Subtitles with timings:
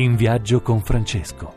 [0.00, 1.56] In viaggio con Francesco.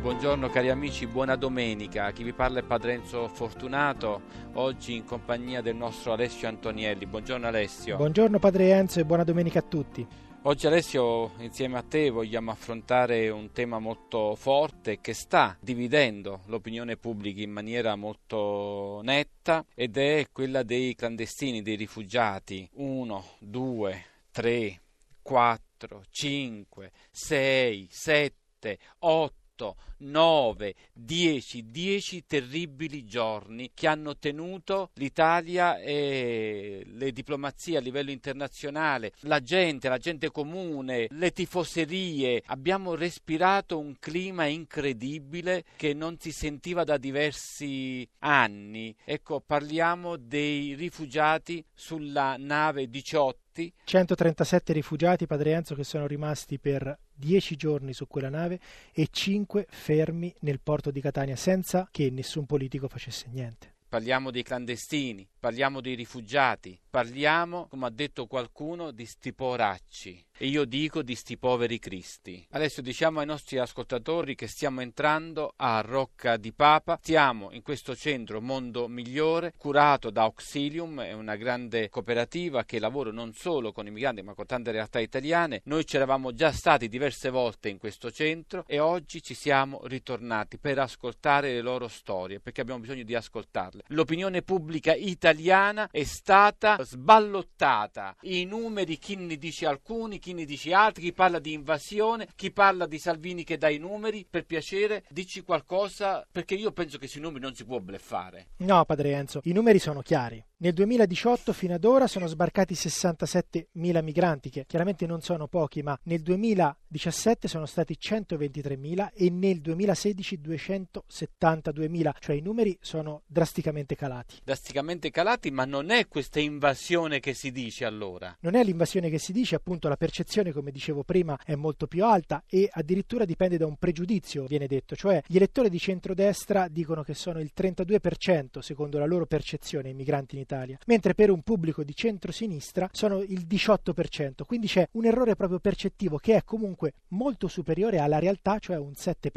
[0.00, 2.10] Buongiorno cari amici, buona domenica.
[2.12, 4.22] Chi vi parla è Padre Enzo Fortunato,
[4.54, 7.04] oggi in compagnia del nostro Alessio Antonielli.
[7.04, 7.96] Buongiorno Alessio.
[7.98, 10.06] Buongiorno Padre Enzo e buona domenica a tutti.
[10.44, 16.96] Oggi Alessio, insieme a te, vogliamo affrontare un tema molto forte che sta dividendo l'opinione
[16.96, 22.68] pubblica in maniera molto netta ed è quella dei clandestini, dei rifugiati.
[22.72, 24.80] Uno, due, tre,
[25.22, 35.78] quattro, cinque, sei, sette, otto 8, 9, 10, 10 terribili giorni che hanno tenuto l'Italia
[35.78, 42.42] e le diplomazie a livello internazionale, la gente, la gente comune, le tifoserie.
[42.46, 48.94] Abbiamo respirato un clima incredibile che non si sentiva da diversi anni.
[49.04, 53.40] Ecco, parliamo dei rifugiati sulla nave 18
[53.84, 58.58] 137 rifugiati, Padre Enzo, che sono rimasti per 10 giorni su quella nave
[58.92, 63.70] e 5 fermi nel porto di Catania senza che nessun politico facesse niente.
[63.88, 70.46] Parliamo dei clandestini, parliamo dei rifugiati, parliamo, come ha detto qualcuno, di sti poracci e
[70.46, 72.46] io dico di sti poveri cristi.
[72.50, 77.94] Adesso diciamo ai nostri ascoltatori che stiamo entrando a Rocca di Papa, siamo in questo
[77.94, 83.86] centro Mondo Migliore, curato da Auxilium, è una grande cooperativa che lavora non solo con
[83.86, 85.60] i migranti ma con tante realtà italiane.
[85.64, 90.58] Noi ci eravamo già stati diverse volte in questo centro e oggi ci siamo ritornati
[90.58, 93.84] per ascoltare le loro storie, perché abbiamo bisogno di ascoltarle.
[93.88, 100.72] L'opinione pubblica italiana è stata sballottata, i numeri chi ne dice alcuni, chi ne dici
[100.72, 105.02] altri, chi parla di invasione, chi parla di Salvini che dà i numeri, per piacere
[105.08, 108.50] dici qualcosa, perché io penso che sui numeri non si può bleffare.
[108.58, 110.40] No, padre Enzo, i numeri sono chiari.
[110.62, 115.98] Nel 2018 fino ad ora sono sbarcati 67.000 migranti, che chiaramente non sono pochi, ma
[116.04, 124.36] nel 2017 sono stati 123.000 e nel 2016 272.000, cioè i numeri sono drasticamente calati.
[124.44, 128.36] Drasticamente calati, ma non è questa invasione che si dice allora.
[128.38, 132.04] Non è l'invasione che si dice, appunto la percezione, come dicevo prima, è molto più
[132.04, 137.02] alta e addirittura dipende da un pregiudizio, viene detto, cioè gli elettori di centrodestra dicono
[137.02, 141.30] che sono il 32% secondo la loro percezione i migranti in Italia Italia, mentre per
[141.30, 146.44] un pubblico di centrosinistra sono il 18%, quindi c'è un errore proprio percettivo che è
[146.44, 149.30] comunque molto superiore alla realtà, cioè un 7%.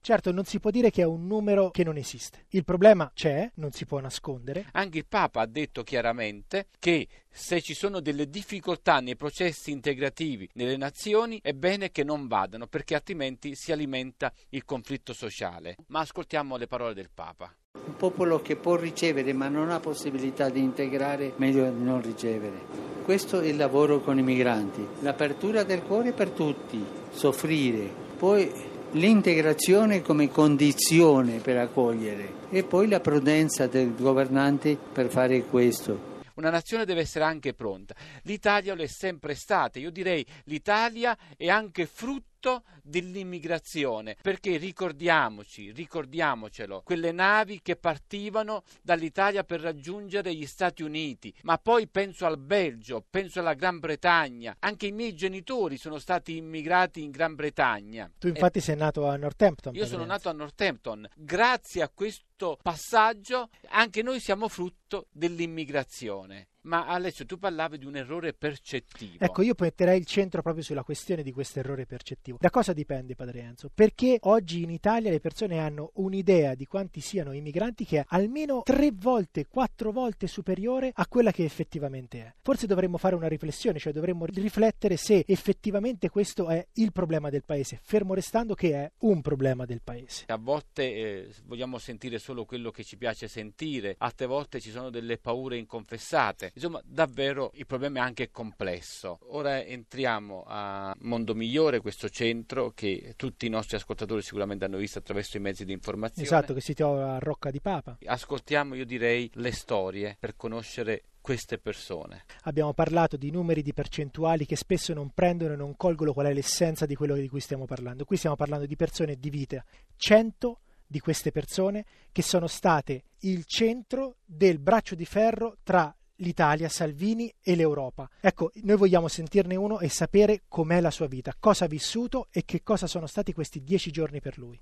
[0.00, 2.44] Certo, non si può dire che è un numero che non esiste.
[2.50, 4.66] Il problema c'è, non si può nascondere.
[4.72, 10.48] Anche il Papa ha detto chiaramente che se ci sono delle difficoltà nei processi integrativi
[10.54, 15.76] nelle nazioni, è bene che non vadano, perché altrimenti si alimenta il conflitto sociale.
[15.88, 17.54] Ma ascoltiamo le parole del Papa.
[17.86, 22.88] Un popolo che può ricevere ma non ha possibilità di integrare, meglio non ricevere.
[23.04, 28.52] Questo è il lavoro con i migranti, l'apertura del cuore per tutti, soffrire, poi
[28.92, 36.18] l'integrazione come condizione per accogliere e poi la prudenza del governante per fare questo.
[36.34, 37.94] Una nazione deve essere anche pronta.
[38.22, 39.78] L'Italia lo è sempre stata.
[39.78, 48.62] Io direi l'Italia è anche frutto frutto dell'immigrazione, perché ricordiamoci, ricordiamocelo, quelle navi che partivano
[48.82, 54.56] dall'Italia per raggiungere gli Stati Uniti, ma poi penso al Belgio, penso alla Gran Bretagna,
[54.60, 58.10] anche i miei genitori sono stati immigrati in Gran Bretagna.
[58.18, 59.74] Tu infatti e sei nato a Northampton.
[59.74, 61.06] Io sono nato a Northampton.
[61.14, 66.48] Grazie a questo passaggio anche noi siamo frutto dell'immigrazione.
[66.62, 69.24] Ma Alessio, tu parlavi di un errore percettivo.
[69.24, 72.36] Ecco, io metterei il centro proprio sulla questione di questo errore percettivo.
[72.38, 73.70] Da cosa dipende, Padre Enzo?
[73.72, 78.04] Perché oggi in Italia le persone hanno un'idea di quanti siano i migranti che è
[78.08, 82.34] almeno tre volte, quattro volte superiore a quella che effettivamente è.
[82.42, 87.42] Forse dovremmo fare una riflessione, cioè dovremmo riflettere se effettivamente questo è il problema del
[87.42, 90.24] paese, fermo restando che è un problema del paese.
[90.26, 94.90] A volte eh, vogliamo sentire solo quello che ci piace sentire, altre volte ci sono
[94.90, 96.49] delle paure inconfessate.
[96.54, 99.18] Insomma, davvero il problema è anche complesso.
[99.28, 104.98] Ora entriamo a Mondo Migliore, questo centro che tutti i nostri ascoltatori sicuramente hanno visto
[104.98, 106.26] attraverso i mezzi di informazione.
[106.26, 107.98] Esatto, che si trova a Rocca di Papa.
[108.04, 112.24] Ascoltiamo, io direi, le storie per conoscere queste persone.
[112.42, 116.32] Abbiamo parlato di numeri di percentuali che spesso non prendono e non colgono qual è
[116.32, 118.04] l'essenza di quello di cui stiamo parlando.
[118.04, 119.64] Qui stiamo parlando di persone di vita.
[119.96, 126.68] 100 di queste persone che sono state il centro del braccio di ferro tra l'Italia,
[126.68, 128.08] Salvini e l'Europa.
[128.20, 132.44] Ecco, noi vogliamo sentirne uno e sapere com'è la sua vita, cosa ha vissuto e
[132.44, 134.58] che cosa sono stati questi dieci giorni per lui.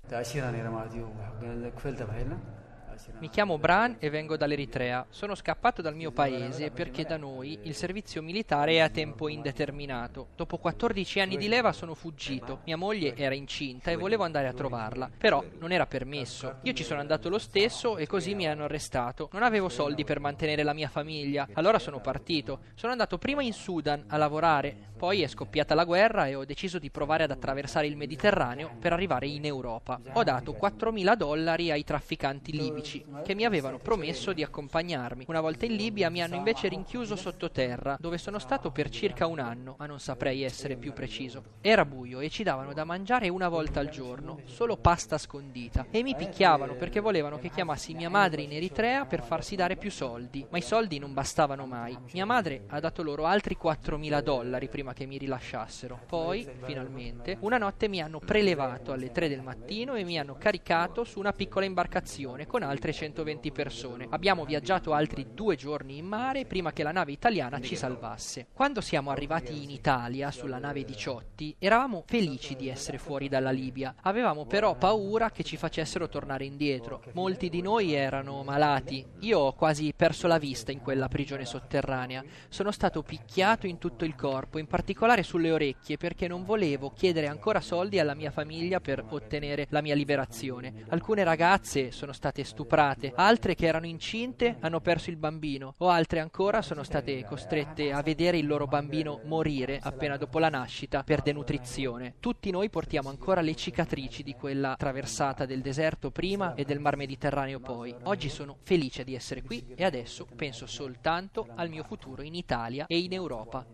[3.19, 5.05] Mi chiamo Bran e vengo dall'Eritrea.
[5.09, 10.27] Sono scappato dal mio paese perché da noi il servizio militare è a tempo indeterminato.
[10.35, 12.59] Dopo 14 anni di leva sono fuggito.
[12.65, 16.57] Mia moglie era incinta e volevo andare a trovarla, però non era permesso.
[16.63, 19.29] Io ci sono andato lo stesso e così mi hanno arrestato.
[19.31, 22.61] Non avevo soldi per mantenere la mia famiglia, allora sono partito.
[22.75, 26.79] Sono andato prima in Sudan a lavorare, poi è scoppiata la guerra e ho deciso
[26.79, 29.99] di provare ad attraversare il Mediterraneo per arrivare in Europa.
[30.13, 32.88] Ho dato 4.000 dollari ai trafficanti libici
[33.23, 35.25] che mi avevano promesso di accompagnarmi.
[35.27, 39.39] Una volta in Libia mi hanno invece rinchiuso sottoterra, dove sono stato per circa un
[39.39, 41.43] anno, ma non saprei essere più preciso.
[41.61, 46.03] Era buio e ci davano da mangiare una volta al giorno, solo pasta scondita, e
[46.03, 50.45] mi picchiavano perché volevano che chiamassi mia madre in Eritrea per farsi dare più soldi,
[50.49, 51.97] ma i soldi non bastavano mai.
[52.13, 55.99] Mia madre ha dato loro altri 4.000 dollari prima che mi rilasciassero.
[56.07, 61.03] Poi, finalmente, una notte mi hanno prelevato alle 3 del mattino e mi hanno caricato
[61.03, 64.07] su una piccola imbarcazione con altre 120 persone.
[64.09, 68.47] Abbiamo viaggiato altri due giorni in mare prima che la nave italiana ci salvasse.
[68.53, 73.95] Quando siamo arrivati in Italia sulla nave Diciotti, eravamo felici di essere fuori dalla Libia.
[74.03, 77.03] Avevamo però paura che ci facessero tornare indietro.
[77.11, 79.05] Molti di noi erano malati.
[79.19, 82.23] Io ho quasi perso la vista in quella prigione sotterranea.
[82.47, 87.27] Sono stato picchiato in tutto il corpo, in particolare sulle orecchie, perché non volevo chiedere
[87.27, 90.85] ancora soldi alla mia famiglia per ottenere la mia liberazione.
[90.87, 96.19] Alcune ragazze sono state stuprate, altre che erano incinte hanno perso il bambino, o altre
[96.19, 101.21] ancora sono state costrette a vedere il loro bambino morire appena dopo la nascita per
[101.21, 102.15] denutrizione.
[102.19, 106.97] Tutti noi portiamo ancora le cicatrici di quella traversata del deserto prima e del mar
[106.97, 107.95] Mediterraneo poi.
[108.03, 112.85] Oggi sono felice di essere qui e adesso penso soltanto al mio futuro in Italia
[112.87, 113.65] e in Europa.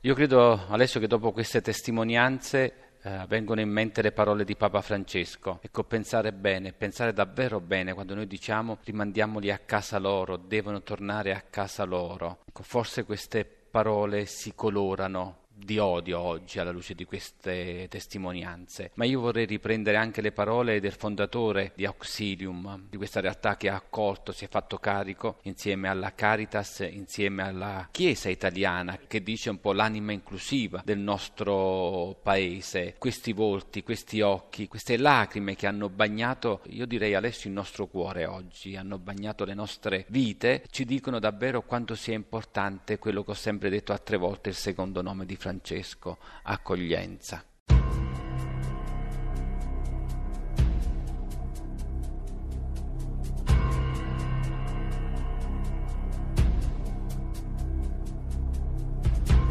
[0.00, 4.80] Io credo, Alessio, che dopo queste testimonianze eh, vengono in mente le parole di Papa
[4.80, 5.58] Francesco.
[5.62, 11.34] Ecco, pensare bene, pensare davvero bene quando noi diciamo rimandiamoli a casa loro, devono tornare
[11.34, 12.38] a casa loro.
[12.46, 19.04] Ecco, forse queste parole si colorano di odio oggi alla luce di queste testimonianze, ma
[19.04, 23.76] io vorrei riprendere anche le parole del fondatore di Auxilium, di questa realtà che ha
[23.76, 29.60] accolto, si è fatto carico insieme alla Caritas, insieme alla Chiesa italiana, che dice un
[29.60, 32.96] po' l'anima inclusiva del nostro paese.
[32.98, 38.26] Questi volti, questi occhi, queste lacrime che hanno bagnato, io direi adesso il nostro cuore
[38.26, 43.34] oggi, hanno bagnato le nostre vite, ci dicono davvero quanto sia importante quello che ho
[43.34, 47.44] sempre detto a tre volte il secondo nome di Francesco Francesco accoglienza.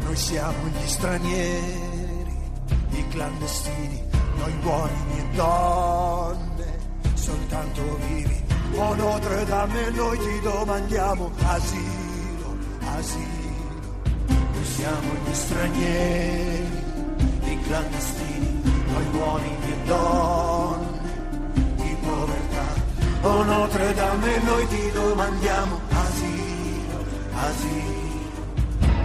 [0.00, 2.36] Noi siamo gli stranieri,
[2.90, 4.04] i clandestini,
[4.38, 6.78] noi uomini e donne,
[7.14, 8.40] soltanto vivi.
[8.74, 13.41] O Notre Dame, noi ti domandiamo asilo, asilo
[14.82, 16.84] siamo gli stranieri,
[17.44, 21.00] i clandestini, noi uomini e donne
[21.76, 22.66] di povertà.
[23.20, 26.98] O Notre Dame, noi ti domandiamo asilo,
[27.32, 28.30] asilo.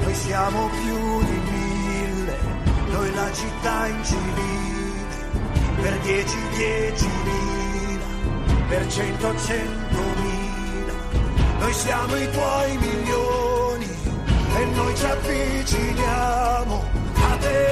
[0.01, 2.37] Noi siamo più di mille,
[2.89, 5.05] noi la città incivile,
[5.79, 8.05] per dieci, dieci mila,
[8.67, 10.93] per cento, centomila.
[11.59, 13.46] Noi siamo i tuoi milioni
[14.59, 16.83] e noi ci avviciniamo
[17.13, 17.65] a te,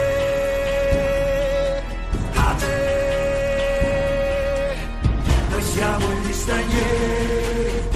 [2.33, 2.75] a te.
[5.49, 7.89] Noi siamo gli stranieri,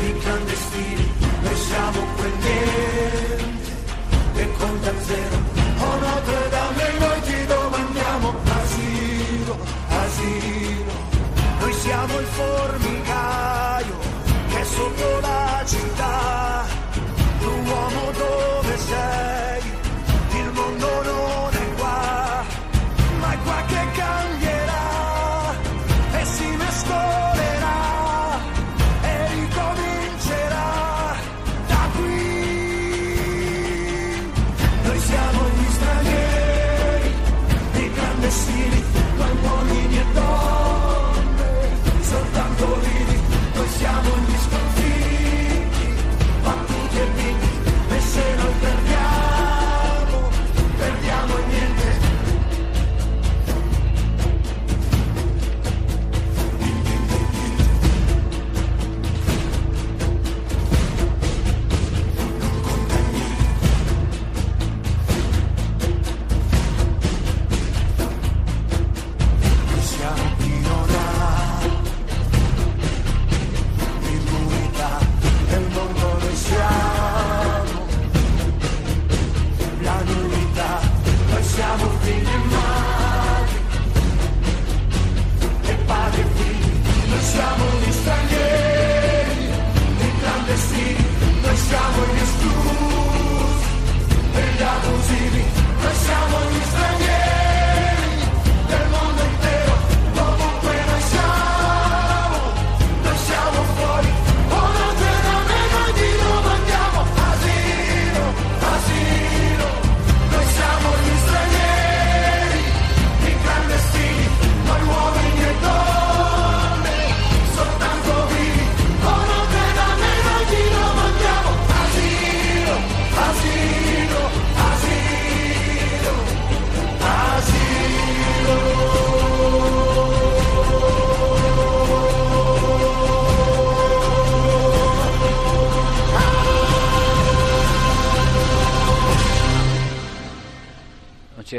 [0.00, 3.44] i clandestini, noi siamo quel niente
[4.34, 5.43] che conta zero.
[38.64, 39.53] Clandestini, noi uomini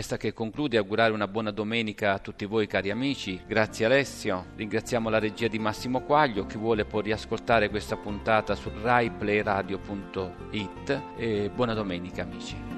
[0.05, 3.41] Resta che concludere e augurare una buona domenica a tutti voi cari amici.
[3.47, 8.69] Grazie Alessio, ringraziamo la regia di Massimo Quaglio, chi vuole può riascoltare questa puntata su
[8.83, 12.74] raiplayradio.it e buona domenica amici.